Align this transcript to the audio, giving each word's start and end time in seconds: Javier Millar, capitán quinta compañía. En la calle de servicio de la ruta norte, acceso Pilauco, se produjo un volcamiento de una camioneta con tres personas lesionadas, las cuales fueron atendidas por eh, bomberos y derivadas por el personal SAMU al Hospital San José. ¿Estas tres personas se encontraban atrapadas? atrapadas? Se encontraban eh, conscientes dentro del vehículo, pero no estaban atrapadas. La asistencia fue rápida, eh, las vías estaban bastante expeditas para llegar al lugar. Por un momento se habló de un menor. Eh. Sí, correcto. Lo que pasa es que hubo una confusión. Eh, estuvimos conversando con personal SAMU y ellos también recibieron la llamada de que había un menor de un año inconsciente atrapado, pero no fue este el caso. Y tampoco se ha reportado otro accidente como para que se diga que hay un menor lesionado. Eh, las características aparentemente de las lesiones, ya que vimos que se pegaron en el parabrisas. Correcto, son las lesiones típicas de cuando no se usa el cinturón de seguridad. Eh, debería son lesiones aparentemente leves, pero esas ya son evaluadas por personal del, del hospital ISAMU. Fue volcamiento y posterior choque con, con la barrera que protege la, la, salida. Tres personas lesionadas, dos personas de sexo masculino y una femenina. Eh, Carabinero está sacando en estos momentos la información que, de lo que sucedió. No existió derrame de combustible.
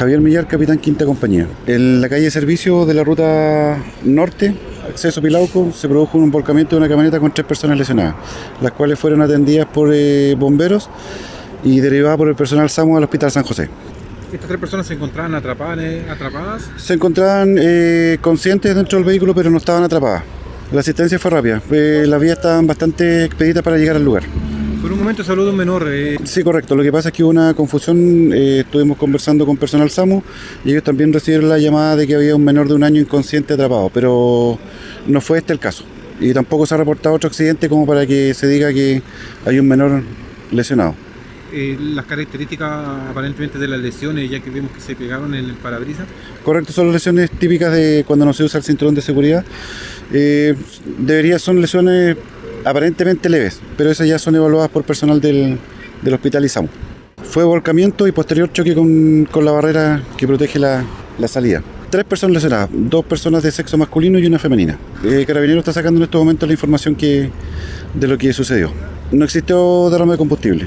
Javier 0.00 0.22
Millar, 0.22 0.48
capitán 0.48 0.78
quinta 0.78 1.04
compañía. 1.04 1.46
En 1.66 2.00
la 2.00 2.08
calle 2.08 2.22
de 2.22 2.30
servicio 2.30 2.86
de 2.86 2.94
la 2.94 3.04
ruta 3.04 3.76
norte, 4.02 4.54
acceso 4.88 5.20
Pilauco, 5.20 5.72
se 5.72 5.90
produjo 5.90 6.16
un 6.16 6.30
volcamiento 6.30 6.74
de 6.74 6.78
una 6.78 6.88
camioneta 6.88 7.20
con 7.20 7.34
tres 7.34 7.46
personas 7.46 7.76
lesionadas, 7.76 8.14
las 8.62 8.72
cuales 8.72 8.98
fueron 8.98 9.20
atendidas 9.20 9.66
por 9.66 9.90
eh, 9.92 10.34
bomberos 10.38 10.88
y 11.62 11.80
derivadas 11.80 12.16
por 12.16 12.28
el 12.28 12.34
personal 12.34 12.70
SAMU 12.70 12.96
al 12.96 13.04
Hospital 13.04 13.30
San 13.30 13.44
José. 13.44 13.68
¿Estas 14.32 14.48
tres 14.48 14.58
personas 14.58 14.86
se 14.86 14.94
encontraban 14.94 15.34
atrapadas? 15.34 15.78
atrapadas? 16.08 16.70
Se 16.78 16.94
encontraban 16.94 17.56
eh, 17.60 18.16
conscientes 18.22 18.74
dentro 18.74 18.96
del 18.96 19.04
vehículo, 19.04 19.34
pero 19.34 19.50
no 19.50 19.58
estaban 19.58 19.82
atrapadas. 19.82 20.22
La 20.72 20.80
asistencia 20.80 21.18
fue 21.18 21.30
rápida, 21.30 21.60
eh, 21.72 22.04
las 22.06 22.18
vías 22.18 22.38
estaban 22.38 22.66
bastante 22.66 23.26
expeditas 23.26 23.62
para 23.62 23.76
llegar 23.76 23.96
al 23.96 24.04
lugar. 24.06 24.22
Por 24.80 24.92
un 24.92 24.98
momento 24.98 25.22
se 25.22 25.30
habló 25.30 25.44
de 25.44 25.50
un 25.50 25.56
menor. 25.56 25.86
Eh. 25.90 26.16
Sí, 26.24 26.42
correcto. 26.42 26.74
Lo 26.74 26.82
que 26.82 26.90
pasa 26.90 27.10
es 27.10 27.14
que 27.14 27.22
hubo 27.22 27.30
una 27.30 27.52
confusión. 27.52 28.32
Eh, 28.32 28.60
estuvimos 28.60 28.96
conversando 28.96 29.44
con 29.44 29.58
personal 29.58 29.90
SAMU 29.90 30.22
y 30.64 30.70
ellos 30.70 30.82
también 30.82 31.12
recibieron 31.12 31.50
la 31.50 31.58
llamada 31.58 31.96
de 31.96 32.06
que 32.06 32.14
había 32.14 32.34
un 32.34 32.44
menor 32.44 32.66
de 32.66 32.74
un 32.74 32.82
año 32.82 32.98
inconsciente 32.98 33.52
atrapado, 33.54 33.90
pero 33.92 34.58
no 35.06 35.20
fue 35.20 35.38
este 35.38 35.52
el 35.52 35.58
caso. 35.58 35.84
Y 36.18 36.32
tampoco 36.32 36.64
se 36.64 36.74
ha 36.74 36.78
reportado 36.78 37.14
otro 37.14 37.28
accidente 37.28 37.68
como 37.68 37.86
para 37.86 38.06
que 38.06 38.32
se 38.32 38.46
diga 38.46 38.72
que 38.72 39.02
hay 39.44 39.58
un 39.58 39.68
menor 39.68 40.02
lesionado. 40.50 40.94
Eh, 41.52 41.76
las 41.78 42.06
características 42.06 42.70
aparentemente 43.10 43.58
de 43.58 43.68
las 43.68 43.80
lesiones, 43.80 44.30
ya 44.30 44.40
que 44.40 44.50
vimos 44.50 44.70
que 44.70 44.80
se 44.80 44.94
pegaron 44.94 45.34
en 45.34 45.44
el 45.44 45.54
parabrisas. 45.54 46.06
Correcto, 46.42 46.72
son 46.72 46.86
las 46.86 46.94
lesiones 46.94 47.30
típicas 47.30 47.72
de 47.72 48.04
cuando 48.06 48.24
no 48.24 48.32
se 48.32 48.44
usa 48.44 48.58
el 48.58 48.64
cinturón 48.64 48.94
de 48.94 49.02
seguridad. 49.02 49.44
Eh, 50.12 50.54
debería 50.98 51.38
son 51.38 51.60
lesiones 51.60 52.16
aparentemente 52.64 53.28
leves, 53.28 53.60
pero 53.76 53.90
esas 53.90 54.06
ya 54.06 54.18
son 54.18 54.34
evaluadas 54.34 54.70
por 54.70 54.84
personal 54.84 55.20
del, 55.20 55.58
del 56.02 56.14
hospital 56.14 56.44
ISAMU. 56.44 56.68
Fue 57.22 57.44
volcamiento 57.44 58.06
y 58.06 58.12
posterior 58.12 58.50
choque 58.52 58.74
con, 58.74 59.26
con 59.30 59.44
la 59.44 59.52
barrera 59.52 60.02
que 60.16 60.26
protege 60.26 60.58
la, 60.58 60.84
la, 61.18 61.28
salida. 61.28 61.62
Tres 61.90 62.04
personas 62.04 62.34
lesionadas, 62.34 62.70
dos 62.72 63.04
personas 63.04 63.42
de 63.42 63.50
sexo 63.50 63.76
masculino 63.76 64.18
y 64.18 64.26
una 64.26 64.38
femenina. 64.38 64.78
Eh, 65.04 65.24
Carabinero 65.26 65.60
está 65.60 65.72
sacando 65.72 65.98
en 65.98 66.04
estos 66.04 66.20
momentos 66.20 66.48
la 66.48 66.54
información 66.54 66.94
que, 66.94 67.30
de 67.94 68.08
lo 68.08 68.16
que 68.16 68.32
sucedió. 68.32 68.72
No 69.12 69.24
existió 69.24 69.90
derrame 69.90 70.12
de 70.12 70.18
combustible. 70.18 70.66